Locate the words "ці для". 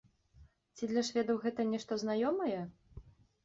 0.75-1.03